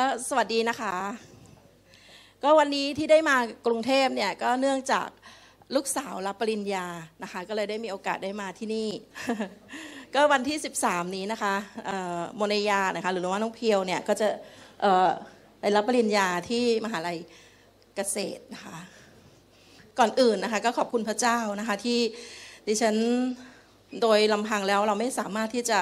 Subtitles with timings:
[0.00, 0.94] ก็สวัสดีนะคะ
[2.42, 5.08] ก็วันนี้ที่ได้มากรุงเทพเนี่ยก็เนื่องจาก
[5.74, 6.86] ลูกสาวรับปริญญา
[7.22, 8.88] นะคะ ก็เลยได้มีโอกาสได้มาที่นี่
[10.14, 11.54] ก็วันที่ 13 นี้นะคะ
[12.36, 14.28] โมเนยานะคะหรือว่าน้องเพียวเนี่ยก็จะ
[15.60, 17.18] ได้รับปริญญาที่มหาลัย
[17.96, 18.76] เกษตรนะคะ
[19.98, 21.98] ก่อนอื่นนะคะก็ขอบคุณพระเจ้านะคะที่
[22.68, 22.96] ดิฉัน
[24.02, 25.78] โดยลำพังแล้วเราไม่สามารถที่จะ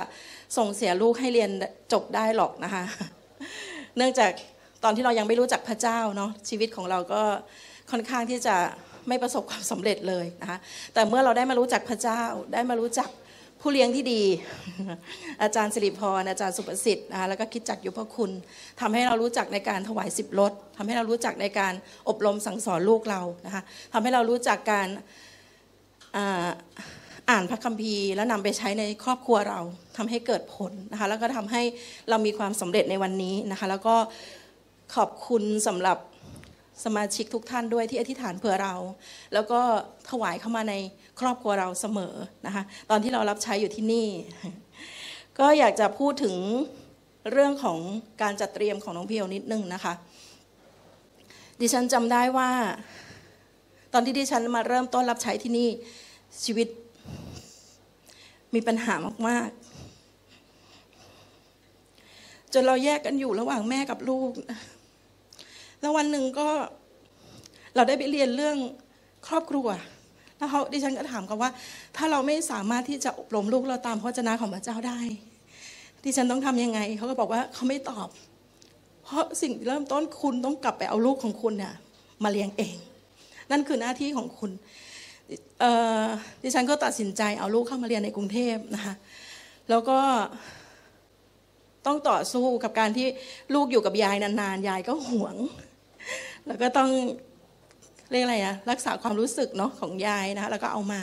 [0.56, 1.50] ส่งเสียลูกให้เรียน
[1.92, 2.84] จบได้หรอกนะคะ
[3.96, 4.32] เนื่องจาก
[4.84, 7.22] ตอนที่เรายังไม่รู้จักพระเจ้าเนาะชีวิตของเราก็
[7.90, 8.56] ค่อนข้างที่จะ
[9.08, 10.58] ไม่ประสบความสำเร็จเลยนะคะ
[10.94, 13.08] แต่เมื่อเราได้มารู้จักพระเจ้า ได้มารู้จัก
[13.60, 14.22] ผู้เลี้ยงที่ดี
[15.42, 18.30] อาจารย์สิริพรอาจารย์สุประสิทธิ์นะคะแล้วก็คิดจักยุพคุณ
[18.80, 21.72] ทำให้เรารู้จักในการถวายสิบรถทำให้เรารู้จักในการ
[22.08, 24.88] อบรมสั่งสอนลูกเรานะคะทำให้เรารู้จักการ
[27.30, 29.60] อ่านพระคัมภีร์แล้วนำไปใช้ในครอบครัวเรา
[29.96, 31.62] ทำให้เกิดผลนะคะแล้วก็ทำให้
[32.08, 33.96] เรามีความสำเร็จในวันนี้นะคะแล้วก็
[34.94, 35.98] ขอบคุณสำหรับ
[36.84, 38.74] สมาชิกทุกท่านด้วยที่อธิษฐานเผื่อเรา
[39.34, 39.60] แล้วก็
[40.10, 40.74] ถวายเข้ามาใน
[41.20, 42.14] ครอบครัวเราเสมอ
[42.46, 44.06] นะคะตอนที่เรารับใช้อยู่ที่นี่
[45.38, 46.36] ก็อยากจะพูดถึง
[47.32, 47.78] เรื่องของ
[48.22, 49.92] การจัดเตรียมของน้องเพียวนิดนึงนะคะ
[51.60, 52.50] ดิฉันจำได้ว่า
[53.92, 55.68] ตอนที่ดิฉันมาเริ่มต้นรับใช้ที่นี่
[56.44, 56.68] ชีวิต
[58.54, 58.94] มีปัญหา
[59.28, 59.72] มาก ๆ
[62.52, 64.32] จนเราแยกกันอยู่ระหว่างแม่กับลูก
[65.80, 66.48] แล้ววันหนึ่งก็
[67.74, 68.56] เราได้ไปเรียนเรื่อง
[69.26, 69.66] ครอบครัว
[70.38, 71.50] แล้วเขาดิฉันก็ถามเขาว่า
[71.96, 75.00] ถ้าเราไม่สามารถที่จะอบรมลูกเราตามพระเจ้าของพระเจ้าได้
[76.04, 78.08] ดิฉันต้องทำยังไง เขาก็บอกว่าเขาไม่ตอบ
[79.04, 81.74] เพราะสิ่งเริ่มต้นคุณต้องกลับไปเอาลูกของคุณเนี่ย
[82.24, 82.76] มาเลี้ยงเอง
[83.50, 84.50] นั่นคือหน้าที่ของคุณ
[86.42, 88.94] ดิฉันก็ตัดสินใจเอาลูกเข้ามาเรียนในกรุงเทพนะคะ
[89.70, 89.98] แล้วก็
[91.86, 93.06] ต้องต่อสู้กับการที่
[93.54, 95.36] ลูกอยู่กับยายนานๆ ยายก็ห่วง
[96.46, 96.90] แล้วก็ต้อง
[98.10, 101.02] เรียกอะไรอะรักษาความรู้สึกเนาะของยายนะแล้วก็เอามา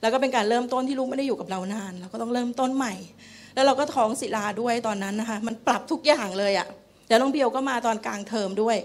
[0.00, 2.94] แล้วก็เป็นการเริ่มต้นที่ลูกไม่ได้อยู่กับเรานานเราก็ต้องเริ่มต้นใหม่
[3.54, 6.68] แล้วเราก็ท้องศิลาด้วยตอนนั้นนะคะมันปรับทุกอย่างเลยอะ
[7.08, 8.76] แล้วน้องเพียวก็มาตอนกลางเทอมด้วย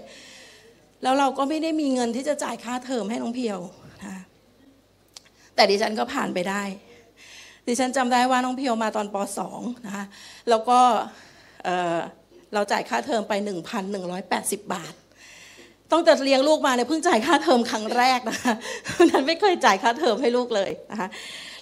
[1.02, 3.58] แล้วเราก็ไม่ได้มีเงินที่จะจ่ายค่าเทอมให้น้องเพียว
[4.04, 4.16] นะ
[5.58, 6.62] แต่ดิฉันก็ผ่านไปได้
[7.68, 9.16] ดิฉันจำได้ว่าน้องเพียวมาตอนป
[9.50, 10.04] .2 นะคะ
[10.50, 10.78] แล้วก็
[12.54, 13.32] เราจ่ายค่าเทอมไป
[14.02, 14.94] 1,180 บาท
[15.90, 18.54] ต้องแต่เลี้ยงลูกมาเนี่ยเพิ่งจ่ายค่าเทอมครั้งแรกนะคะ
[19.10, 21.08] นั้นไม่เคยจ่ายค่าเทอมให้ลูกเลยนะคะ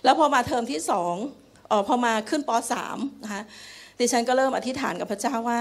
[0.05, 1.15] แล้วพอมาเทอมที่สอง
[1.71, 2.51] ออพอมาขึ้นป
[2.87, 3.43] .3 นะคะ
[4.01, 5.61] ดิฉันก็เริ่มอธิษฐานกับพระเจ้าว่า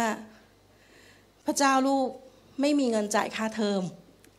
[1.46, 2.07] พระเจ้าลูก
[2.62, 3.81] ไม่มีเงินจ่ายค่าเทอม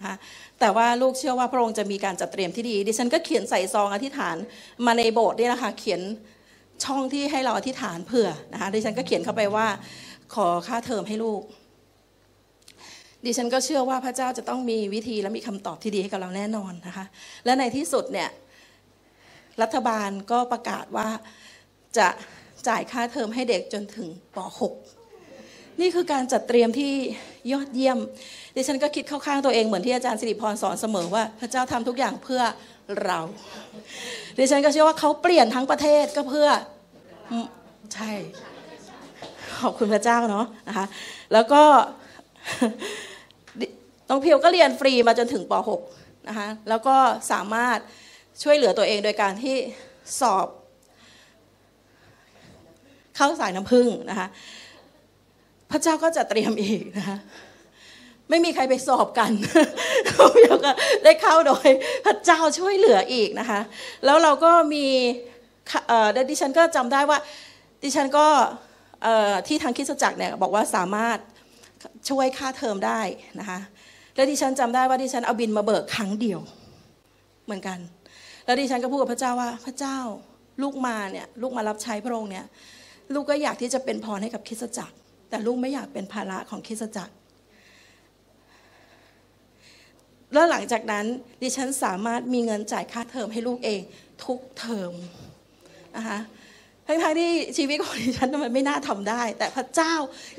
[0.05, 0.17] นะ
[0.61, 4.37] แต่ว่าลูกเชื่อว่าพระองค์จะมีการจัดเตรียมที่ดี ดิฉันก็เขียนใส่ซองอธิษฐาน
[4.87, 6.01] มาในโบสถ์นี่นะคะ เขียน
[6.85, 9.67] ช่องที่ให้เราอธิษฐานเผื่อนะคะดิฉันก็เขียนเข้าไปว่า
[10.35, 11.43] ขอค่าเทอมให้ลูก
[13.25, 17.05] ดิฉันก็เชื่อว่าพระเจ้าจะต้องมีวิธีและมีคำตอบที่ดีให้กับเราแน่นอนนะคะ
[17.45, 18.31] และในที่สุดเนี่ย
[19.63, 21.09] รัฐบาลก็ประกาศว่า
[21.99, 22.09] จะ
[22.69, 24.96] จ่ายค่าเทอมให้เด็กจนถึงป .6
[25.81, 26.93] นี่คือการจัดเตรียมที่
[27.53, 27.99] ยอดเยี่ยม
[28.57, 32.43] ดิฉันก็คิดเข้าข้างตัวเองเหมือนที่อาจารย์สิริพรสอนเสมอว่า พระเจ้าทำทุกอย่างเพื่อ
[33.05, 33.21] เรา
[34.39, 36.49] ดิฉันก็เชื่อว่าเขาเปลี่ยนทั้งประเทศก็เพื่อ
[37.95, 38.11] ใช่
[39.61, 40.87] ขอบคุณพระเจ้าเนาะนะคะ
[41.33, 41.63] แล้วก็
[44.09, 45.53] น้องเพิวก็เรียนฟรีมาจนถึงป
[45.91, 46.97] .6 นะคะแล้วก็
[47.33, 47.79] สามารถ
[48.43, 49.57] ช่วยเหลือตัวเองโดยการที่
[50.21, 50.47] สอบ
[53.17, 54.29] เข้าสายน้ำพึ่งนะคะ
[55.71, 57.19] พระเจ้าก็จะเตรียมอีกนะคะ
[58.31, 59.31] ไม่มีใครไปสอบกัน
[60.41, 60.71] เดี๋ยวก็
[61.05, 61.69] ได้เข้าโดย
[62.07, 63.61] พระเจ้าช่วยเหลืออีกนะคะ
[64.05, 64.87] แล้วเราก็มี
[66.31, 67.19] ดิฉันก็จำได้ว่า
[67.83, 68.27] ดิฉันก็
[69.47, 71.19] ที่ทางคิดจักรเนี่ยบอกว่าสามารถ
[72.09, 73.01] ช่วยค่าเทอมได้
[73.41, 73.59] นะคะ
[74.15, 76.41] แล้วดิฉันจำได้ว่าดิฉันเอาบินมาเบิกครั้งเดียว
[77.45, 77.79] เหมือนกัน
[78.45, 79.99] แล้วดิฉันก็พูดกับพระเจ้าว่าพระเจ้า
[80.63, 82.45] ลูกมาเนี่ยลูกมารับใช้พระองค์เนี่ย
[83.15, 84.95] ลูกก็อยากที่จะเป็นพรให้กับคิดจักร
[85.29, 87.15] แต่ลูกไม่อยากเป็นภาระของคิดจักร
[90.33, 91.07] แล้วหลังจากนั้น
[91.43, 93.81] ดิฉันสามารถมีเงินจ่ายค่าเทอมให้ลูกเอง
[94.25, 94.93] ทุกเทอม
[95.97, 96.19] นะคะ
[96.87, 99.95] ทั้งๆที่ชีวิตของดิฉันมันไม่น่าทำได้ แต่พระเจ้า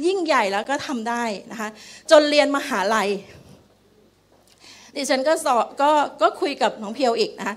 [0.06, 1.70] ยิ่งใหญ่แล้วก็ทำได้นะคะ
[2.12, 3.10] จนเรียนมหาลัย
[4.96, 5.92] ดิฉันก็สอบก็
[6.22, 7.54] ก็คุยกับน้องเพียวอีกนะ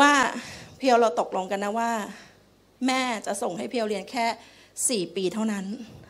[0.00, 0.12] ว่า
[0.78, 1.90] เพียวเราตกลงกันนะว่า
[2.86, 4.26] แม่จะส่งให้เพียวเรียนแค่
[4.88, 5.64] สี่ปีเท่านั้น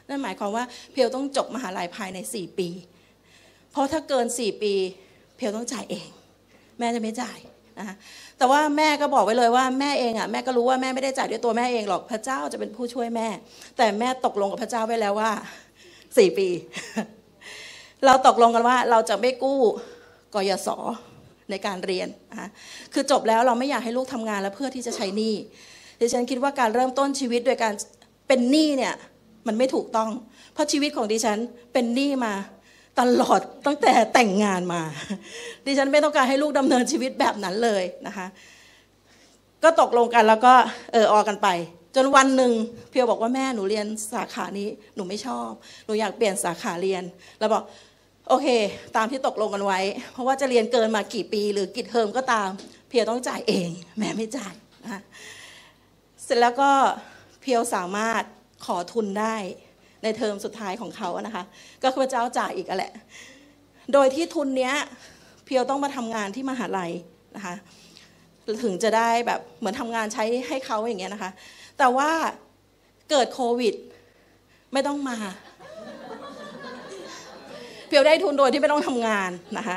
[0.08, 2.69] นั่นหมายความว่าเพียวต้องจบมหาลัยภายในสี่ปี
[3.73, 4.73] เพราะถ้าเกินสี่ปี
[5.37, 6.08] เพียวต้องจ่ายเอง
[6.79, 7.38] แม่จะไม่จ่าย
[7.79, 7.97] นะคะ
[8.38, 13.29] แต่ว่าแม่ก็บอกไว้เลยว่าแม่เองอะแม่ก็รู้ว่าแม่ไม่ได้จ่ายด้วยตัวแม่เองหรอกพระเจ้าจะเป็นผู้ช่วยแม่
[13.76, 15.31] แต่แม่ตกลงกับพระเจ้าไว้แล้วว่า
[16.17, 16.49] สี่ปี
[18.06, 19.61] เราตกลงกันว่าเราจะไม่กู้
[20.35, 20.69] กยศ
[21.50, 22.50] ในการเรียนนะ
[22.93, 25.35] คือจบแล้วเราไม่อยากให้ลูกทำงานแล้วเพื่อที่จะใช้หนี้
[26.00, 27.73] ดิฉันคิดว่าการเริ่มต้นชีวิตโดยการ
[28.29, 28.94] เป็นหนี้เนี่ย
[29.46, 30.10] มันไม่ถูกต้อง
[30.52, 31.38] เพราะชีวิตของดิฉัน
[31.72, 32.34] เป็นหนี้มา
[33.00, 34.82] ตลอดตั้งแต่แต่งงานมา
[35.66, 38.26] ดิฉันไม่ต้องการให้ลูกดำเนินชีวิตแบบนั้นเลยนะคะ
[39.62, 40.54] ก็ตกลงกันแล้วก็
[40.93, 41.48] เออออกันไป
[41.94, 42.52] จนวันหนึ่ง
[42.90, 45.50] เพียวบอกว่าแม่หนูเรียนสาขานี้หนูไม่ชอบ
[45.84, 47.02] หนูอยากเปลี่ยนสาขาเรียน
[47.38, 47.62] แล้วบอก
[48.28, 48.48] โอเค
[48.96, 49.81] ตามที่ตกลงกันไว้
[50.12, 52.48] เพราะว่าจะเรียนเกินมากี่ปี หรือกี่เทอมก็ตาม
[52.88, 54.54] เพียวต้องจ่ายเอง แม่ไม่จ่าย
[54.84, 55.02] นะ
[56.25, 56.70] เสร็จแล้วก็
[57.40, 58.22] เพียวสามารถ
[58.67, 59.37] ขอทุนได้
[60.03, 61.45] ในเทอมสุดท้ายของเขาอะนะคะ
[61.85, 62.93] ก็คือพระเจ้าจ่ายอีกอะแหละ
[63.93, 64.75] โดยที่ทุนเนี้ย
[65.45, 66.93] เพียวต้องมาทำงานที่มหาลัย
[67.37, 67.55] นะคะ
[68.65, 71.31] ถึงจะได้แบบเหมือนทำงานใช้ให้เขาอย่างเงี้ยนะคะ
[71.79, 72.11] แต่ว่า
[73.11, 73.75] เกิดโควิด
[74.73, 75.17] ไม่ต้องมา
[77.89, 79.77] เพียวได้ทุนโดยที่ไม่ต้องทำงานนะคะ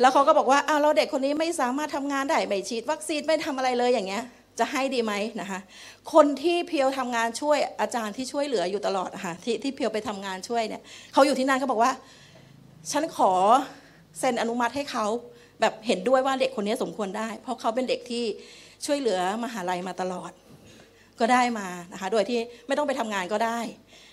[0.00, 4.24] แล้วเขาก็บอกว่าอ้าวเราเด็กคนนี้ไม่สามารถทำงานได้ไม่ฉีดวัคซีนไม่ทำอะไรเลยอย่างเงี้ย
[4.58, 5.60] จะให้ดีไหมนะคะ
[6.12, 10.82] คนที่เพียวทำงานช่วยอาจารย์ที่ช่วยเหลืออยู่ตลอดนะคะที่ที่เพียวไปทำงานช่วยเนี่ย
[11.12, 11.92] เขาอยู่ที่นั่นเขาบอกว่า
[12.92, 13.32] ฉันขอ
[14.18, 15.06] เซ็นอนุมัติให้เขา
[15.60, 18.24] แบบเห็นด้วยว่าเด็กคนนี้สมควรได้ เพราะเขาเป็นเด็กที่
[18.86, 20.32] ช่วยเหลือมหาลัยมาตลอด
[21.20, 23.58] ก็ได้มานะคะโดยที่ไม่ต้องไปทำงานก็ได้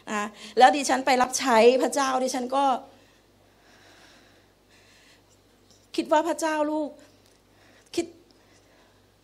[0.08, 2.66] นะคะแล้วดิฉันไปรับใช้พระเจ้าดิฉันก็
[5.96, 6.90] คิดว่าพระเจ้าลูก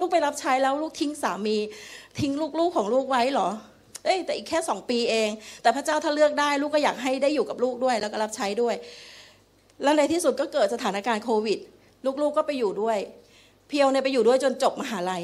[0.03, 1.57] ลูกไปรับใช้แล้วลูกทิ้งสามี
[2.19, 3.49] ทิ้งลูกๆของลูกไว้เหรอ
[4.05, 5.29] เอ้ยแต่อีกแค่สองปีเอง
[5.61, 8.75] แต่พระเจ้าถ้าเลือกได้ลูกก็อยากให้ได้อยู่กับลูกด้วย แล้วก็รับใช้ด้วย
[9.83, 11.59] แล้วในที่สุดก็เกิดสถานการณ์โควิด
[12.21, 12.97] ลูกๆก็ไปอยู่ด้วย
[13.67, 15.23] เพียวเนี่ยไปอยู่ด้วยจนจบมหาลัย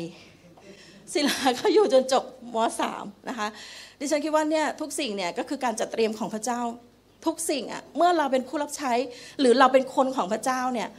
[1.13, 2.23] ศิลาก็อยู่จนจบ
[2.53, 3.47] มสามนะคะ
[3.99, 6.61] ดิฉันคิดว่าเนี่ยทุกสิ่งเนี่ยก็คือการจัดเตรียมของพระเจ้า
[7.25, 8.93] ทุกสิ่งอะเมื่อเราเป็นผู้รับใช้
[9.39, 10.89] หรือเราเป็นคนของพระเจ้าเนี่ย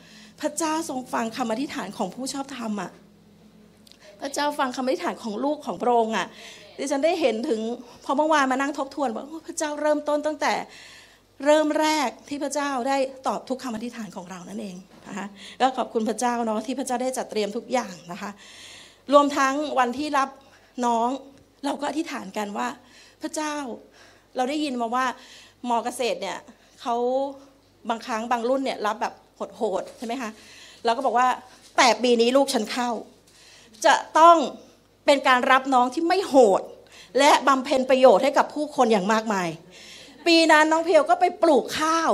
[0.40, 2.90] พระเจ้าทรงฟังคำอธิษฐานของผู้ชอบธรรมอะ
[4.20, 6.26] พระเจ้าฟังคำอธิษฐานของลูกของพระองค์อะ
[6.78, 7.60] ดิฉันได้เห็นถึง
[8.04, 10.52] พอเมื่อวานมานั่งทบทวนว่าโอ้พระเจ้าเริ่มต้นตั้งแต่
[11.44, 12.96] เริ่มแรกที่พระเจ้าได้
[13.26, 14.76] ตอบทุกคำอธิษฐานของเรานั่นเอง
[15.08, 15.26] นะคะ
[15.60, 18.30] ก็ขอบคุณพระเจ้าเนาะที่พระเจ้าได้จัดเตรียมทุกอย่างนะคะ
[19.12, 20.28] รวมทั้งวันที่รับ
[20.86, 21.08] น้อง
[21.64, 22.68] เราก็อธิษฐานกันว่า
[23.22, 23.54] พระเจ้า
[24.36, 25.04] เราได้ยินมาว่า
[25.68, 26.38] มอเกษตรเนี่ย
[26.82, 26.96] เขา
[27.88, 29.14] บางครั้งบางรุ่นเนี่ยรับแบบ
[29.56, 30.30] โหดๆใช่ไหมคะ
[30.84, 31.28] เราก็บอกว่า
[31.76, 32.90] แต่ปีนี้ลูกฉันเข้า
[33.86, 34.36] จะต้อง
[35.06, 36.62] เป็นการรับน้องที่ไม่โหด
[37.18, 39.48] และบำเพ็ญประโยชน์ให้กับผู้คนอย่างมากมาย
[40.26, 42.12] ปีนั้นน้องเพียวก็ไปปลูกข้าว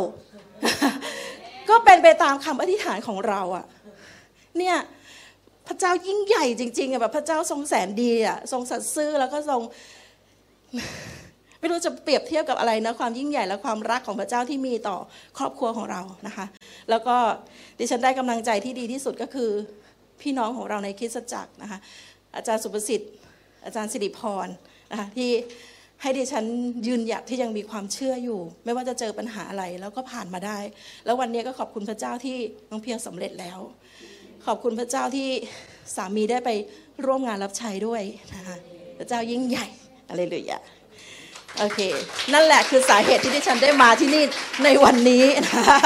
[1.70, 3.64] ก็เป็นไปตามคำอธิษฐานของเราอะ
[4.58, 4.76] เนี่ย
[5.66, 9.62] พระเจ้ายิ่งใหญ่จริงๆอะแบบพระเจ้าทรงแสนดีอะทรงสัตย์ซื่อแล้วก็ทรง
[11.60, 14.96] ไม่รู้จะเปรียบเทียบกับอะไรนะความยิ่งใหญ่และความรักของพระเจ้าที่มีต่อ
[15.38, 16.46] ครอบครัวของเรานะคะ
[16.90, 17.16] แล้วก็
[17.78, 19.50] ดิฉันได้กำลังใจที่ดีที่สุดก็คือ
[20.22, 21.78] พี่น้องของเราในคริสตจักรนะคะ
[22.36, 23.12] อาจารย์สุประสิทธิ์
[23.64, 24.48] อาจารย์สิริพร
[24.90, 25.30] นะคะที่
[26.02, 26.44] ให้ดิฉัน
[26.86, 30.58] ยืนหยัดที่ยังมีความเชื่ออยู่ ไม่ว่าจะเจอปัญหาอะไรแล้วก็ผ่านมาได้
[31.04, 32.36] แล้ววันนี้ก็ขอบคุณพระเจ้าที่
[32.70, 33.58] น้องเพียวสำเร็จแล้ว
[34.46, 35.28] ขอบคุณพระเจ้าที่
[35.96, 36.50] สามีได้ไป
[37.06, 38.02] ร่วมงานรับใช้ด้วย
[38.34, 38.56] นะคะ
[38.98, 39.66] พระเจ้ายิ่งใหญ่
[40.08, 40.62] อะไรเลยอะ
[41.58, 41.80] โอเค
[42.32, 44.24] นั่นแหละคือสาเหตุที่ดิฉันได้มาที่นี่
[44.64, 45.80] ในวันนี้นะคะ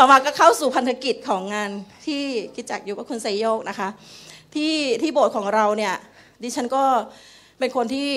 [0.00, 1.70] ต่อมาก็เข้าสู่พันธกิจของงาน
[2.06, 2.22] ที่
[2.56, 3.88] กิจจักรยุพคุณไซโยกนะคะ
[4.54, 5.94] ที่ที่โบสถ์ของเราเนี่ย
[6.42, 6.84] ดิฉันก็
[7.58, 8.10] เป็นคนที่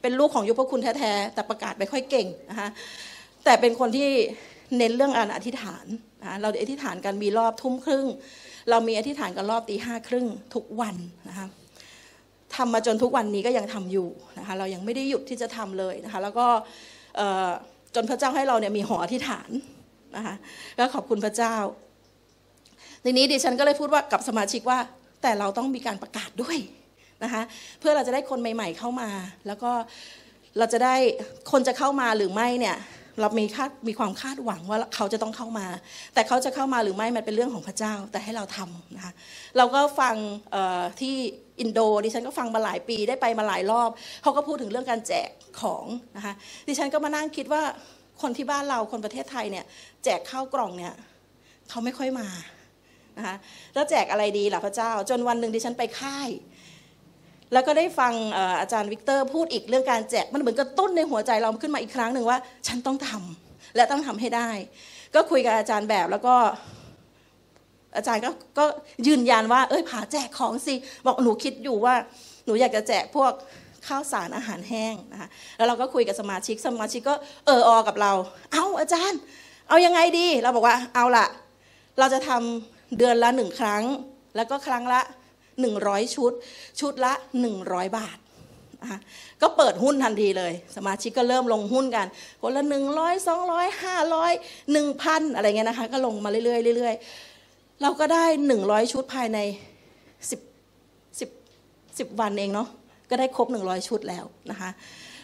[0.00, 2.68] เป็นลูกของยุพคุณแท้ๆแต่ประกาศไม่ค่อยเก่งนะคะ
[3.44, 4.10] แต่เป็นคนที่
[4.76, 5.86] เน้นเรื่องการอธิษฐาน
[6.22, 8.06] นะเราอธิษฐานกันมีรอบทุ่มครึ่ง
[8.70, 10.96] เรามีอธิษฐานกันรอบตีห้าครึ่งทุกวัน
[11.28, 11.46] นะคะ
[12.56, 16.46] ทำมาจนทุกวันนี้ก็ยังทำอยู่นะคะเรายังไม่ได้หยุดที่จะทำเลยนะคะแล้วก็
[17.94, 19.50] จนพระเจ้าให้เราเนี่ยมีหออธิษฐาน
[20.16, 20.34] นะคะ
[20.78, 21.54] ก็ขอบคุณพระเจ้า
[23.04, 24.78] ทีนี้ดิฉันก็เลยพูดว่ากับสมาชิกว่า
[25.22, 26.58] แต่เราต้องมีการประกาศด้วย
[27.22, 27.42] นะคะ
[27.80, 29.08] เพื่อเราจะได้คนใหม่ ๆ เข้ามา
[29.46, 29.70] แล้วก็
[30.58, 30.94] เราจะได้
[31.52, 32.76] คนจะเข้ามาหรือไม่เนี่ย
[33.20, 35.66] เรามีคาดมีความคาดหวังว่าเขาจะต้องเข้ามา
[36.14, 39.12] แต่เขาจะเข้ามาหรือไม่มันเป็นเรื่องของพระเจ้า แต่ให้เราทำนะคะ
[39.56, 40.14] เราก็ฟัง
[41.00, 41.14] ที่
[41.60, 43.90] อินโดดิฉันก็ฟังมาหลายปีได้ไปมาหลายรอบ
[44.22, 45.30] เขาก็พูดถึงเรื่องการแจก
[45.60, 45.84] ของ
[46.16, 46.34] นะคะ
[46.68, 47.62] ดิฉันก็มานั่งคิดว่า
[48.22, 49.64] คนที่บ้านเราคนประเทศไทยเนี่ย
[50.04, 50.94] แจกข้าวกล่องเนี่ย
[51.68, 52.28] เขาไม่ค่อยมา
[53.16, 53.36] นะคะ
[53.74, 56.28] แล้วแจกอะไรดีล่ะพระเจ้า จนวันหนึ่งดิฉันไปค่าย
[57.52, 58.12] แล้วก็ได้ฟัง
[58.60, 64.50] อาจารย์วิกเตอร์พูดอีกเรื่องการแจกมันเหมือนกระตุ้นในหัวใจเราขึ้นมาอีกครั้งหนึ่งว่า ฉันต้องทำและต้องทำให้ได้
[65.14, 66.34] ก็คุยกับอาจารย์แบบแล้วก็
[67.96, 68.64] อาจารย์ก็ก็
[69.06, 70.74] ยืนยันว่า เอ้ยพาแจกของสิ
[71.06, 71.94] บอกหนูคิดอยู่ว่า
[72.46, 73.32] หนูอยากจะแจกพวก
[73.88, 77.14] ข้าวสารอาหารแห้งนะคะแล้วเราก็คุยกับสมาชิกสมาชิกก็
[77.46, 78.12] เอออกับเรา
[78.52, 79.20] เอาอาจารย์
[79.68, 81.26] เอายังไงดี เราบอกว่าเอาละ
[81.98, 83.82] เราจะทำเดือนละหนึ่งครั้ง
[84.36, 85.00] แล้วก็ครั้งละ
[85.60, 86.32] หนึ่งร้อยชุด
[86.80, 88.18] ชุดละหนึ่งร้อยบาท
[88.82, 88.98] นะคะ
[89.42, 92.06] ก็เปิดหุ้นทันทีเลย สมาชิกก็เริ่มลงหุ้นกัน
[92.42, 94.32] คนละหนึ่งร้อยสองร้อยห้าร้อย
[94.72, 99.38] หนึ่งพันอะไรเงี้ยนะคะ ก็ลงมาเรื่อยๆเรื่อยๆเราก็ได้หนึ่งร้อยชุดภายใน
[100.30, 100.40] สิบ
[101.20, 101.30] สิบ
[101.98, 102.68] สิบวันเองเนาะ
[103.10, 104.70] ก็ได้ครบหนึ่งร้อยชุดแล้วนะคะ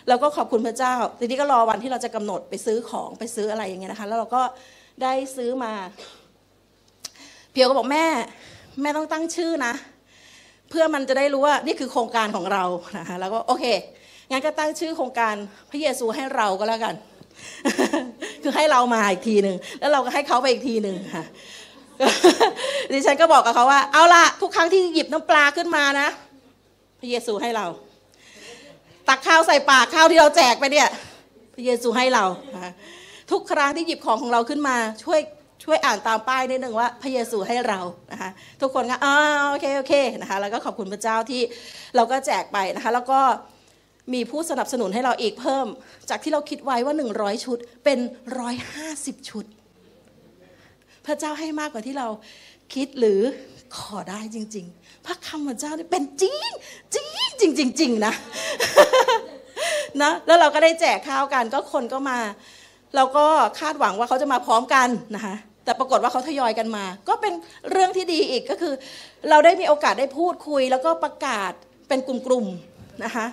[0.08, 4.42] แล้วก็ขอบคุณพระเจ้า ทีนี้ก็รอวันที่เราจะกำหนดไปซื้อของไปซื้ออะไรอย่างเงี้ยนะคะ แล้วเราก็
[5.02, 5.72] ได้ซื้อมา
[7.52, 8.06] เพียวก็บอกแม่
[8.82, 9.72] แม่ต้องตั้งชื่อนะ
[10.70, 12.64] เพื่อมันจะได้รู้ว่านี่คือโครงการของเรา
[12.98, 13.64] นะคะแล้วก็โอเค
[14.30, 15.34] งั้นก็ตั้งชื่อโครงการ
[15.70, 16.94] พระเยซูให้เราก็แล้วกัน
[18.42, 21.24] คือให้เรามาอีกทีหนึ่งแล้วเราก็ให้เขาไปอีกทีหนึ่งค่ะ
[22.92, 26.08] ดิฉันก็บอกกับเขาว่า เอาละทุกครั้งที่หยิบน้ำปลาขึ้นมานะ
[27.04, 27.66] พระเยซูให้เรา
[29.08, 30.88] ตักข้าวใส่ปากข้าวที่เราแจกไปเนี่ย
[31.54, 32.24] พระเยซูให้เรา
[33.30, 35.20] ทุกครั้งที่หยิบของของเราขึ้นมาช่วย
[35.64, 37.80] ช่วยอ่านตามป้ายนิดนึงว่าพระเยซูให้เรา
[38.12, 38.30] นะคะ
[38.60, 39.14] ทุกคนก็อ๋อ
[39.50, 41.42] โอเคโอเคนะคะแล้วก็ขอบคุณพระเจ้าที่
[41.96, 43.20] เราก็แจกไปนะคะแล้วก็
[44.14, 45.66] มีผู้สนับสนุนให้เราอีกเพิ่ม
[46.10, 47.98] จากที่เราคิดไว้ว่า 100 ชุดเป็น
[48.64, 49.44] 150 ชุด
[51.06, 52.08] พระเจ้าให้มากกว่าที่เรา
[52.74, 53.20] คิดหรือ
[53.76, 56.50] ขอได้จริง ๆ พระคำพระเจ้านี่เป็นจริง
[56.94, 58.12] จริงจริงจริงๆนะ
[60.02, 62.18] นะแล้วเราก็ได้แจกข้าวกันก็คนก็มา
[62.96, 63.26] เราก็
[63.60, 67.32] คาดหวังว่าเขาจะมาพร้อมกันนะคะแต่ปรากฏว่าเขาทยอยกันมา ก็เป็น
[67.70, 68.74] เรื่องที่ดีอีกก็คือ
[69.30, 71.52] เราได้มีโอกาสได้พูดคุย แล้วก็ประกาศ
[71.88, 73.26] เป็นกลุ่มๆนะคะ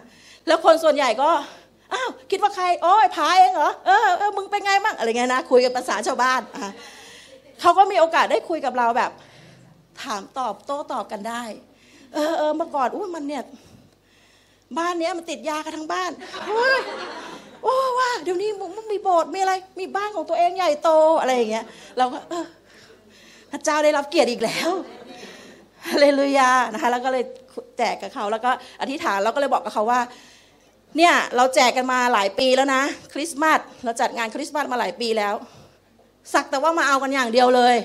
[0.48, 1.30] แล้วคนส่วนใหญ่ก็
[1.94, 6.72] อ้าวคิดว่าใครโอ้ยพายเองเหรอเออเออมึงเป็นไงบ้างอะไรเงี้ยนะคุยกับภาษาชาวบ้านอะ
[7.62, 9.12] เขาก็มีโอกาสได้คุยกับเราแบบ
[10.04, 11.44] ถามตอบโต้ตอบกันได้
[12.14, 13.44] เออเออเมื่อก่อนอุ้ยมันเนี่ย
[14.78, 16.12] บ้านเนี้ยมันติดยากันทั้งบ้าน
[16.48, 16.80] โอ้ย
[17.64, 20.90] โอ้ว่าเดี๋ยวนี้มันมีโบสถ์มีอะไร มีบ้านของตัวเองใหญ่โต
[21.20, 21.66] อะไรอย่างเงี้ย
[21.98, 22.46] เราก็เออ
[23.52, 24.70] พระเจ้าได้รับเกียรติอีกแล้ว
[25.88, 27.24] ฮาเลลูยานะคะแล้วก็เลย
[27.78, 28.52] แจกกับเขาแล้วก็
[28.82, 30.02] อธิษฐานเราก็เลยบอกกับเขาว่า
[30.98, 35.34] เนี่ยเราแจกกันมาหลายปีแล้วนะ คริสต์มาสเราจัดงานคริสต์มาสมาหลายปีแล้ว
[36.34, 37.76] สักแต่ว่ามาเอากันอย่างเดียวเลย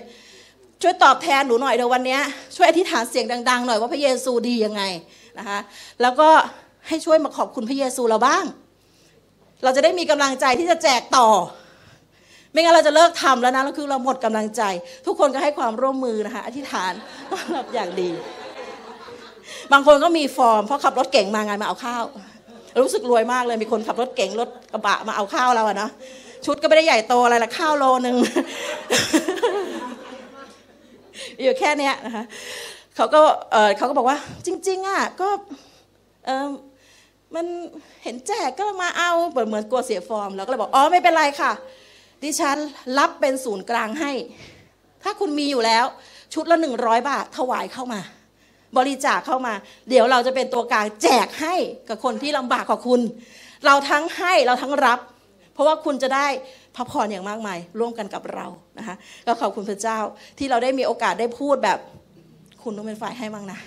[0.87, 2.19] ช่วยตอบแทนหนูหน่อยเดี๋ยววันนี้
[2.57, 4.83] ช่วยอธิษฐานเสียงดังๆหน่อยว่าพระเยซูดียังไง
[5.39, 5.59] นะคะ
[6.03, 6.29] แล้วก็
[6.89, 8.45] ให้ช่วยมาขอบคุณพระเยซูเราบ้าง
[9.65, 11.29] เราจะได้มีกำลังใจที่จะแจกต่อ
[12.53, 14.63] ไม่งั้นเราจะเลิกทำแล้วนะแล้วคือเราหมดกำลังใจ
[15.07, 16.93] ทุกคนก็ให้ความร่วมมือนะคะอธิษฐาน
[17.31, 18.11] ต้อนรับอย่างดี
[19.73, 22.05] บางคนก็มีฟอร์มเพราะขับรถเก่งมางานมาเอาข้าว
[22.83, 25.89] รู้สึกรวยมากเลยมีคนขับรถเก่งรถกระบะมาเอาข้าวเราอะนะ
[26.47, 28.17] ชุดก็ไม่ได้ใหญ่โตอะไรละข้าวโลนึง
[31.43, 32.25] อยู่แค่เนี้ยนะคะ
[32.97, 33.21] เขาก็
[33.77, 35.29] เขาก็บอกว่าจริงๆอะก็
[36.27, 36.49] เออ
[37.35, 37.47] มัน
[38.03, 41.53] เห็นแจกก็มาเอาเหมือนเหมือนกลัวเสียฟอร์มเราก็เลยบอกอ๋อไม่เป็นไรค่ะ
[42.23, 42.57] ดิฉัน
[42.99, 44.13] รับเป็นศูนย์กลางให้
[45.03, 45.85] ถ้าคุณมีอยู่แล้ว
[46.35, 48.01] ชุดละหนึ่งร้อยบาทถวายเข้ามา
[48.77, 49.55] บริจาคเข้ามา
[49.89, 51.55] เดี๋ยวเราจะเป็นตัวกลางแจกให้
[51.89, 53.01] กับคนที่ลำบากกว่าคุณ
[53.67, 54.99] เราทั้งให้เราทั้งรับ
[55.55, 56.27] เพราะว่าคุณจะได้
[56.77, 58.47] พระพรอย่างมากมาย ร่วมกันกับเรา
[58.79, 58.97] นะคะ
[59.27, 59.99] ก็ขอบคุณพระเจ้า
[60.39, 61.79] ที่เราได้มีโอกาสได้พูดแบบ
[62.63, 63.59] คุณต้องเป็นฝ่ายให้มั่งนะ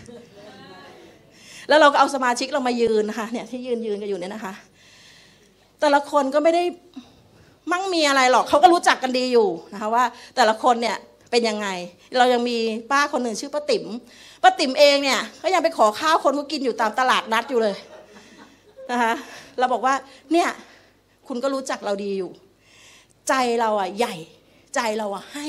[1.67, 4.53] แล้วเราก็เอาสมาชิกเรามายืนนะคะเนี่ยที่ยืนยืนกันอยู่เนี่ยนะคะ
[5.79, 6.63] แต่ละคนก็ไม่ได้
[7.71, 10.03] มั่งมีอะไรหรอกเขาก็รู้จักกันดีอยู่นะคะว่า
[10.35, 10.97] แต่ละคนเนี่ย
[11.31, 11.67] เป็นยังไง
[12.17, 12.57] เรายังมี
[12.91, 13.85] ป้าคนหนึ่งชื่อป้าติ๋ม
[14.43, 17.75] ป้าติ๋มเองเนี่ยก็ยังไปขอข้าวคนก็กินอยู่ตามตลาดนัดอยู่เลย
[18.91, 19.13] นะคะ
[19.59, 19.93] เราบอกว่า
[20.31, 20.49] เนี่ย
[21.27, 22.31] คุณก็รู้จักเราดีอยู่
[23.29, 24.15] ใจเราอะใหญ่
[24.75, 25.47] ใจเราอะให้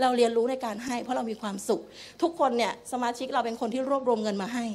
[0.00, 1.82] เราเรียนรู้ในการให้ เพราะเรามีความสุข
[2.22, 4.66] ทุกคนเนี่ยสมาชิกเราเป็นคนที่รวบรวมเงินมาให้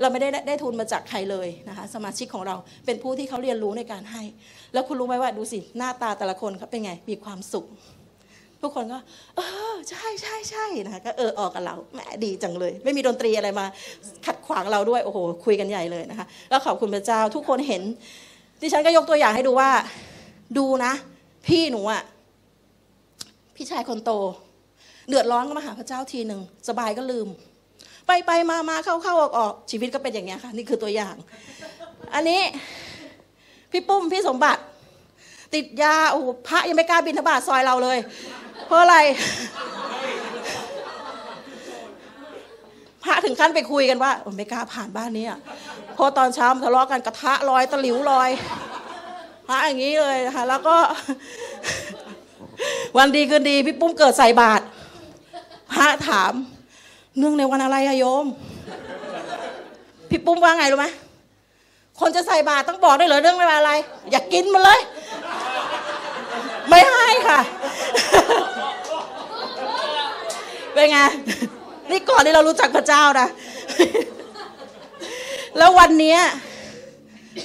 [0.00, 2.56] เราไม่ได้ได้ทุนมาจากใครเลยนะคะ สมาชิกของเรา
[2.86, 4.22] เป็นผู้ที่เขาเรียนรู้ในการให้
[4.72, 7.66] แล้วคุณรู้ไหมว่าดูสิหน้าตาแต่ละคนเขาเป็นไง มีความสุข
[8.62, 8.98] ทุกคนก็
[9.36, 9.40] เอ
[9.72, 13.66] อใช่ใช่ใช่นะคะก็เออออกกับเราแหมดีจังเลย ไม่มีดนตรีอะไรมา
[14.26, 17.82] ขัดขวางเราด้วยโอ้โหคุยกันใหญ่เลยนะคะแล้วขอบคุณพระเจ้าทุกคนเห็น
[18.60, 19.70] ดิฉันก็ยกตัวอย่างให้ดูว่า
[20.58, 20.92] ดูนะ
[21.46, 22.02] พี่หนูอะ
[23.54, 24.12] พี่ชายคนโต
[25.08, 27.28] เดือดร้อนก็มาหาพระเจ้าทีหนึ่งสบายก็ลืม
[28.06, 31.14] ไปไปมามาเข้าเข้าออกออกชีวิตก็เป็นอย่างเงี้ยค่ะ นี่คือตัวอย่าง
[32.14, 32.40] อันนี้
[33.70, 34.62] พี่ปุ้มพี่สมบัติ
[35.54, 37.98] ติดยาโอ้พระยังไม่กล้าบินทบาทซอยเราเลย
[38.66, 38.96] เพราะอะไร
[43.06, 45.26] พระถึงขั้นไปคุยกันว่าอ้ไม่กล้าผ่านบ้านนี้
[45.96, 48.30] พอตอนเช้าทะเลาะกันกระทะลอยตะหลิวลอย
[49.46, 50.76] พระอย่างนี้เลยนะคะแล้วก็
[52.98, 54.64] วันดีคืนดีพี่ปุ้มเกิดใส่บาตร
[55.72, 56.32] พระถาม
[57.18, 58.26] เนื่องในวันอะไรอะโยม
[60.10, 60.86] พี่ปุ้มว่าไงรู้ไหม
[62.00, 63.72] คนจะใส่บาตรต้องบอกได้เหรอเรื่องอะไร
[64.10, 64.80] อย่ากกินมันเลย
[66.68, 67.40] ไม่ให้ค่ะ
[70.72, 70.98] เป็นไง
[71.90, 73.28] นี่ก่อนที่เรารู้จักพระเจ้านะ
[75.58, 76.16] แล้ววันนี้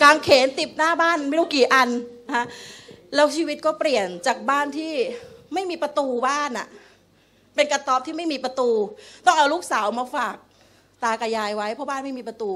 [0.01, 1.89] กางเขนติดหน้าบ้านไม่รู้กี่อัน
[2.27, 2.45] นะคะ
[3.15, 4.93] แล้วชีวิตก็เปลี่ยนจากบ้านที่
[5.53, 6.67] ไม่มีประตูบ้านอะ
[7.55, 8.69] เป็นกระต๊อบที่ไม่มีประตู
[9.25, 10.35] ต้องเอาลูกสาวมาฝาก
[11.03, 12.51] ตากับยายไว้ เพราะบ้านไม่มีประตู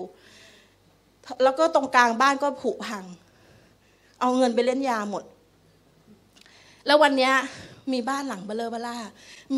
[1.44, 3.04] แล้วก็ตรงกลางบ้านก็ผุพัง
[4.20, 5.24] เอาเงินไปเล่นยาหมด
[6.86, 7.32] แล้ววันนี้
[7.94, 8.96] มีบ้านหลังเบลอเบล่า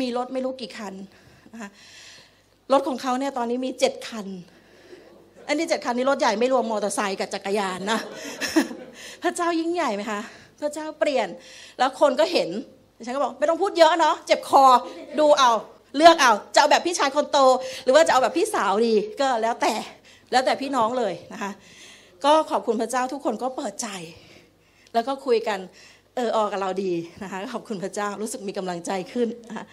[0.00, 0.94] มีรถไม่รู้กี่คัน
[1.52, 1.70] นะคะ
[2.72, 4.26] รถของเขาเนี่ยตอนนี้มีเจ็ดคัน
[5.48, 8.00] อันนี้เจ็ดคันนี้รถใหญ่ไม่รวมมอเตอร์ไซค์กับจักรยานนะ
[9.22, 10.20] พระเจ้ายิ่งใหญ่ไหมคะ
[10.60, 11.28] พระเจ้าเปลี่ยน
[11.78, 12.48] แล้วคนก็เห็น
[13.06, 14.64] ฉันก็บอกไม่ต้องพูดเยอะเนาะ เจ็บคอ
[15.18, 15.50] ดูเอา
[15.96, 17.38] เลือกเอา จะเอาแบบพี่ชายคนโต
[17.84, 19.72] หรือว่าจะเอาแบบพี่สาวดี ก็แล้วแต่
[20.32, 21.52] แล้วแต่พี่น้องเลยนะคะ
[22.24, 23.88] ก็ขอบคุณพระเจ้าทุกคนก็เปิดใจ
[24.94, 25.58] แล้วก็คุยกัน
[26.18, 29.64] เออออกับเราดีนะคะขอบคุณพระเจ้ารู้สึกมีกำลังใจขึ้นนะคะ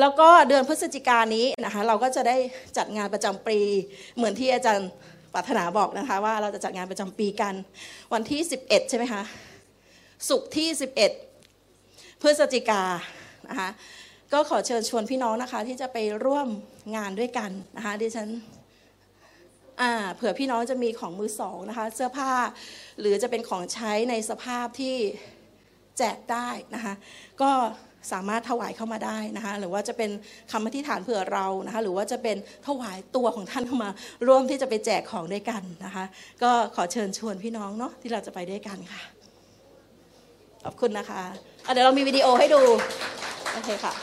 [0.00, 2.36] แล้วก็เดือนพฤศจิกายนนี้นะคะเราก็จะได้
[2.76, 3.58] จัดงานประจำปี
[4.16, 4.88] เหมือนที่อาจารย์
[5.34, 7.54] ปรารถนาบอกนะคะว่าเราจะจัดงานประจำปีกัน
[8.12, 9.22] วันที่ 11 ใช่ไหมคะ
[10.28, 10.68] ศุกร์ที่
[11.46, 12.82] 11 พฤศจิกา
[13.48, 13.68] นะคะ
[14.32, 16.48] ก็ขอเชิญชวนพี่น้องนะคะที่จะไปร่วม
[16.96, 18.28] งานด้วยกันนะคะดิฉัน
[20.14, 22.32] เผื่อพี่น้องจะมีของมือสองนะคะเสื้อผ้า
[23.00, 24.96] หรือจะเป็นของใช้ในสภาพที่
[26.00, 26.94] แจกได้นะคะ
[27.42, 27.50] ก็
[28.12, 30.10] สามารถถวายเข้ามาได้นะคะหรือว่าจะเป็น
[30.52, 33.90] คำอธิษฐานเผื่อเรานะคะหรือว่าจะเป็นถวายตัวของท่านเข้ามา
[34.26, 36.04] ร่วมที่จะไปแจกของด้วยกันนะคะ
[36.42, 39.02] ก็ขอเชิญชวนพี่น้องเนาะที่เราจะไปด้วยกันค่ะ
[40.64, 41.22] ขอบคุณนะคะ
[41.66, 42.62] อะเดี๋ยวเรามีวิดีโอให้ดู
[43.54, 43.94] โอเคค่ะ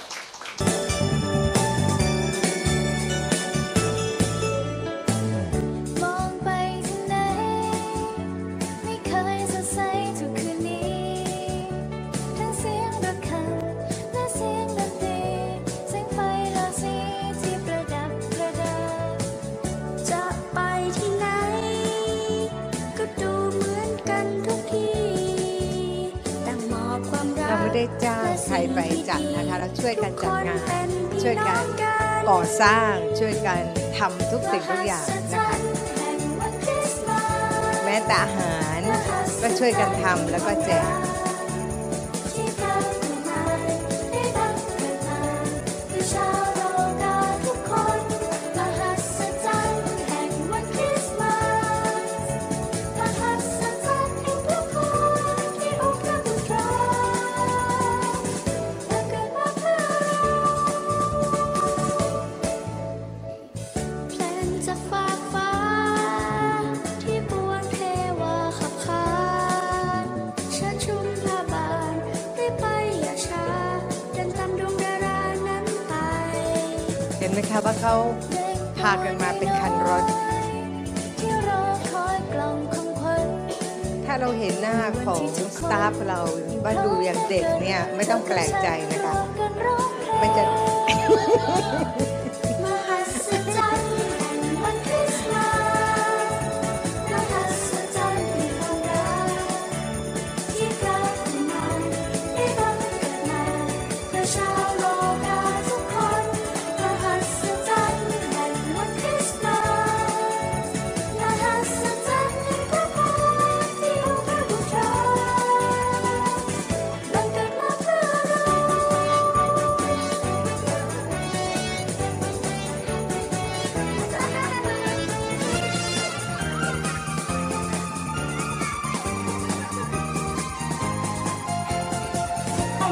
[28.78, 30.88] ไปจัดนะคะเราช่วยกันจัดงาน
[31.24, 31.64] ช่วยกัน
[32.30, 33.62] ก่อสร้างช่วยกัน
[33.98, 35.58] ทำทุกสิ่งทุกอย่างนะคะ
[37.86, 38.80] แม้แต่อาหาร
[39.42, 41.17] ก็ช่วยกันทำแล้วก็แจก
[77.90, 78.04] เขา
[78.80, 80.04] พากันมาเป็นคันรถ
[81.20, 83.28] ที่รอคอยกล่องของขวัญ
[84.06, 85.22] ถ้าเราเห็นหน้าของ
[85.58, 86.22] สตาฟเรา
[86.64, 89.14] ว่าดูอย่างเด็กเนี่ย ไม่ต้องแปลกใจนะคะ
[90.22, 90.44] มันจะ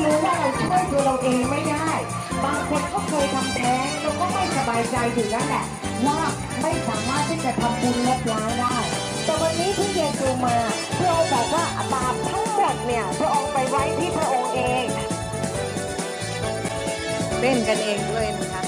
[0.05, 1.89] รู้ว่าเราช่วยตัวเราเองไม่ได้
[2.43, 5.65] บางคนก็เคยทำแท้งเราก็ไม่สบายใจอยู่แล้วแหละ
[6.07, 6.19] ว่า
[6.61, 8.77] ไม่สามารถที่จะทำบุญลบล้างได้
[9.25, 10.55] แต่วันนี้ที่เยซูมา
[10.97, 14.85] พระองค์บอกว่าบาปทั้งหมดเนี่ยพระองค์ไปไว้ที่พระองค์เอง
[17.39, 18.64] เล่นกันเองด้วยนะคะ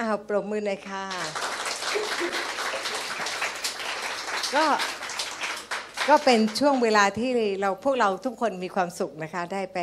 [0.00, 1.04] อ้าวปรบมือหน่อยค่ะ
[4.54, 4.64] ก็
[6.08, 7.30] ก็เป็นช่วงเวลาที่
[7.60, 9.78] เราพวกเราทุกคนมีความสุขนะคะ ได้ไป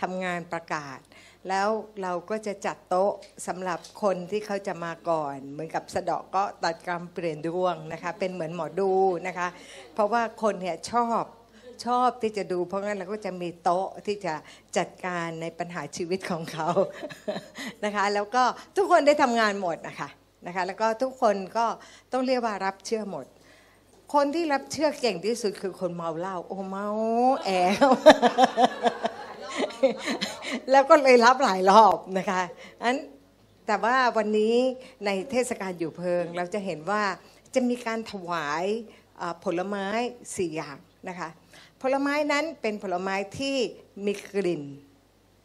[0.00, 0.98] ทำงานประกาศ
[1.48, 1.68] แล้ว
[2.02, 3.12] เราก็จะจัดโต๊ะ
[3.46, 8.92] สำหรับคนที่เขาจะมาก่อน เหมือนกับสะเดาะก็ตัดกรรมเปลี่ยนดวงนะคะ เป็นเหมือนหมอดู
[9.26, 9.48] นะคะ
[9.94, 11.22] เพราะว่าคนเนี่ยชอบ
[11.86, 14.34] ชอบที่จะดู เพราะงั้นเราก็จะมีโต๊ะที่จะ
[14.76, 16.68] จัดการในปัญหาชีวิตของเขา
[17.84, 18.42] นะคะ แล้วก็
[18.76, 20.08] ทุกคนได้ทำงานหมดนะคะ
[20.46, 21.66] นะคะ แล้วก็ทุกคนก็
[22.12, 23.26] ต้องเรียกว่ารับเชื่อหมด
[24.14, 26.88] คนที่รับเชื่อเก่งที่สุดคือคนเมาเหล้าโอ้เมา
[27.44, 27.50] แอ
[27.86, 27.88] ว
[30.70, 32.42] แล้วก็เลยรับหลายรอบนะคะ
[32.82, 32.96] อัน
[33.66, 34.54] แต่ว่าวันนี้
[35.04, 37.02] ในเทศกาลอยู่เพลิง เราจะเห็นว่า
[37.54, 38.64] จะมีการถวาย
[39.44, 39.86] ผลไม้
[40.36, 40.76] สี่อย่าง
[41.08, 41.28] นะคะ
[41.82, 43.56] ผลไม้นั้นเป็นผลไม้ที่
[44.04, 44.62] มีกลิ่น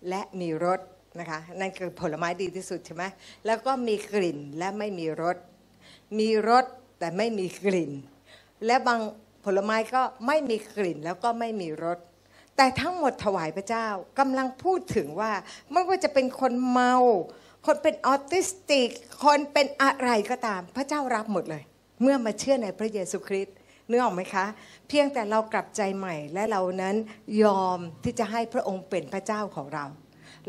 [0.10, 0.80] และมีรส
[1.20, 3.04] นะคะนั่นคือผลไม้ดีที่สุดใช่ไหม
[3.46, 5.38] แล้วก็มีกลิ่นและไม่มีรส
[6.20, 6.66] มีรส
[7.00, 7.92] แต่ไม่มีกลิ่น
[8.66, 9.00] และบาง
[9.46, 12.00] ผลไม้ก็ไม่มีกลิ่นแล้วก็ไม่มีรส
[12.58, 13.88] แต่ทั้งหมดถวายพระเจ้า
[14.20, 15.32] กำลังพูดถึงว่า
[15.72, 16.96] ไม่ว่าจะเป็นคนเมา
[17.66, 18.90] คนเป็นออทิสติก
[19.24, 21.64] คนเป็นอะไรก็ตาม พระเจ้ารับหมดเลย
[22.02, 23.56] เมื่อมาเชื่อในพระเยซูคริสต์
[23.94, 24.46] นึกออกไหมคะ
[24.88, 26.96] เพียงแต่เรากลับใจใหม่และเรานั้น
[27.44, 29.86] ยอมที่จะให้พระองค์เป็นพระเจ้าของเรา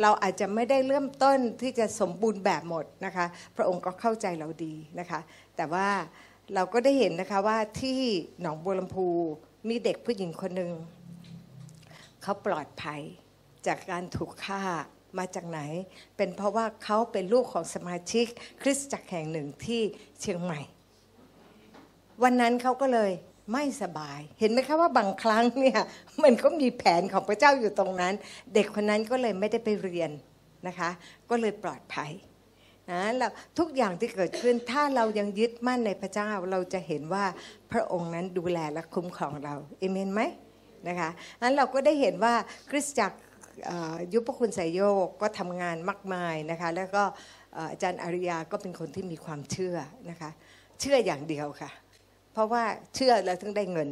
[0.02, 3.26] เราอาจจะไม่ได้เริ่มต้นที่จะสมบูรณ์แบบหมดนะคะ
[3.56, 5.20] พระองค์ก็เข้าใจเราดีนะคะ
[5.56, 5.88] แต่ว่า
[6.54, 7.98] เราก็ได้เห็นนะคะว่าที่
[8.40, 9.08] หนองบัวลำพู
[9.68, 10.72] มีเด็กผู้หญิงคนหนึ่ง
[12.22, 13.00] เขาปลอดภัย
[13.66, 14.62] จากการถูกฆ่า
[15.18, 15.60] มาจากไหน
[16.16, 18.26] เป็นเพราะว่าเขาเป็นลูกของสมาชิก
[18.62, 19.80] คริสตจักรแห่งหนึ่งที่
[20.20, 20.60] เชียงใหม่
[22.22, 23.12] วันนั้นเขาก็เลย
[23.52, 25.80] ไม่สบาย เห็นไหมคะว่าบางครั้งเนี่ย
[26.22, 28.14] มันก็มีแผนของพระเจ้าอยู่ตรงนั้น
[28.54, 30.10] เด็กคนนั้นก็เลยไม่ได้ไปเรียน
[30.66, 30.90] นะคะ
[31.30, 32.12] ก็เลยปลอดภัย
[32.90, 37.24] นะแล้วทุกอย่างที่เกิดขึ้นถ้าเรายังยึดมั่นในพระเจ้าเราจะเห็นว่า
[37.72, 40.20] พระองค์นั้นดูแลและคุ้มครองเราเอเมนไหม
[40.88, 41.10] นะคะ
[41.42, 42.34] นั้นเราก็ได้เห็นว่า
[42.70, 43.18] คริสตจักร
[44.12, 47.02] ยุพคุณสายโยกก็ทำงานมากมายนะคะ แล้วก็
[47.70, 49.76] อาจารย์อริยาก็เป็นคนที่มีความเชื่อ
[50.10, 50.30] นะคะ
[50.80, 51.70] เชื่ออย่างเดียวค่ะ
[52.34, 53.90] เพราะว่าเชื่อแล้วถึงได้เงิน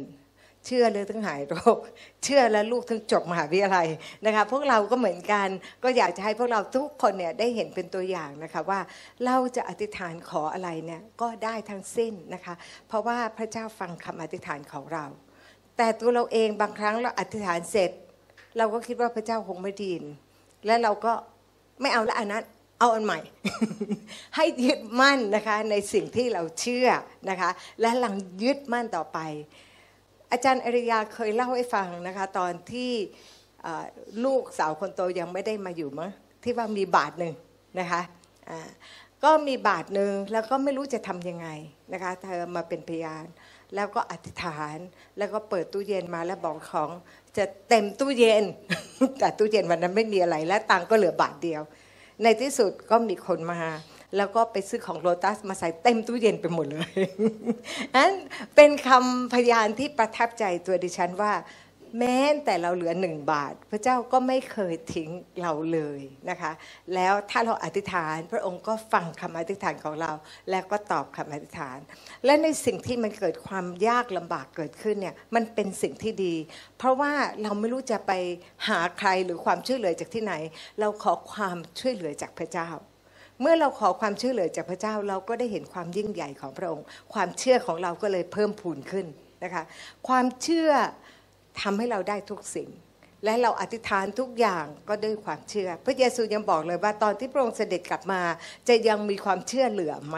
[0.65, 1.77] เชื่อแล้วถึงหายโรค
[2.23, 3.87] เชื่อแล้วลูกถึงจบมหาวิทยาลัย
[4.25, 5.47] นะคะพวกเราก็เหมือนกัน
[5.83, 8.79] ก็อยากจะให้พวกเราทุกคนเนี่ยได้เห็นเป็นตัวอย่างนะคะว่า
[9.25, 12.53] เราจะอธิษฐานขออะไรเนี่ยก็ได้ทั้งสิ้นนะคะ
[12.87, 15.05] เพราะว่าพระเจ้าฟังคำอธิษฐานของเรา
[15.77, 17.91] แต่ตัวเราเองบางครั้งเราอธิษฐานเสร็จ
[18.57, 20.03] เราก็คิดว่าพระเจ้าคงไม่ดยิน
[20.65, 21.13] และเราก็
[21.81, 22.43] ไม่เอาละอันนั้น
[22.79, 23.19] เอาอันใหม่
[24.35, 26.87] ให้ยึดมั่นนะคะในสิ่งที่เราเชื่อ
[27.29, 27.49] นะคะ
[27.81, 29.19] และหลังยึดมั่นต่อไป
[30.31, 32.91] อาจารย์อริยาเคยเล่าให้ฟังนะคะ ตอนที่
[34.25, 36.11] ลูกสาวคนโตยังไม่ได้มาอยู่มั้ง
[36.43, 37.33] ที่ว่ามีบาทหนึ่ง
[37.79, 38.01] นะคะ
[39.23, 41.47] ก็มีบาทหนึ่งแล้วก็ไม่รู้จะทำยังไง
[41.93, 43.25] นะคะ เธอมาเป็นพยาน
[43.75, 44.77] แล้วก็อธิษฐาน
[45.17, 46.89] แล้วก็เปิดตู้เย็นมาแล้วบอกของ
[47.37, 48.43] จะเต็มตู้เย็น
[49.19, 51.61] แต่ตู้เย็นวันนั้นไม่มีอะไรและตังก็เหลือบาทเดียว
[52.23, 53.59] ในที่สุดก็มีคนมา
[54.17, 56.91] แล้วก็ไปซื้อของโลตัสมาใส่เต็มตู้เย็นไปหมดเลย
[57.95, 58.11] นั้น
[58.55, 61.33] เป็นคำพยานที่ประทับใจตัวดิฉันว่า
[61.99, 65.09] แม้แต่เราเหลือหนึ่งบาท พระเจ้าก็ไม่เคยทิ้ง
[65.41, 66.51] เราเลยนะคะ
[66.93, 70.11] แล้วถ้าเราอธิษฐานพระองค์ก็ฟังคำอธิษฐานของเรา
[70.51, 71.77] แล้วก็ตอบคำอธิษฐาน
[72.25, 76.35] และในสิ่งที่มันเกิดความยากลำบากเกิดขึ้นเนี่ยมันเป็นสิ่งที่ดี
[76.77, 78.11] เพราะว่าเราไม่รู้จะไป
[78.67, 80.33] หาใครหรือความช่วยเหลือจากที่ไหน
[80.79, 82.69] เราขอความช่วยเหลือจากพระเจ้า
[83.41, 89.05] เมื่อเราขอความช่วยเหลือจากพระเจ้าเราก็ได้เห็นความยิ่งใหญ่ของพระองค์ ความเชื่อของเราก็เลยเพิ่มพูนขึ้น
[89.43, 89.63] นะคะ
[90.07, 90.71] ความเชื่อ
[91.61, 92.69] ทำให้เราได้ทุกสิ่ง
[93.25, 98.21] และเราอธิษฐานทุกอย่างก็ด้วยความเชื่อ พระเยซูยังบอกเลยว่าตอนที่พระองค์เสด็จกลับมา
[98.67, 100.17] จะยังมีความเชื่อเหลือไหม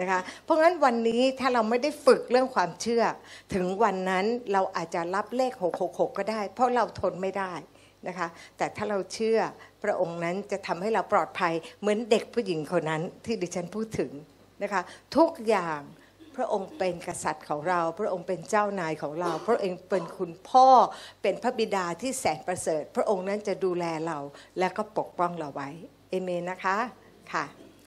[0.00, 3.02] นะคะเพราะงั้นวันนี้ถ้าเราไม่ได้ฝึกเรื่องความเชื่อ
[3.54, 7.52] ถึงวันนั้นเราอาจจะรับเลข 666 ก็ได้ เพราะเราทนไม่ได้
[8.08, 9.38] นะคะ แต่ถ้าเราเชื่อ
[9.82, 14.12] พระองค์นั้นจะทำให้เราปลอดภัยเหมือนเด็กผู้หญิงคนนั้นที่ดิฉันพูดถึง
[14.62, 14.82] นะคะ
[15.16, 15.80] ทุกอย่าง
[16.38, 20.68] พระองค์เป็นกษัตริย์ของเรา พระองค์เป็นเจ้านายของเรา พระองค์เป็นคุณพ่อ
[21.22, 24.18] เป็นพระบิดาที่แสนประเสริฐ พระองค์นั้นจะดูแลเรา
[24.58, 25.68] และก็ปกป้องเราไว้
[26.10, 26.76] เอเมนนะคะ
[27.32, 27.44] ค่ะ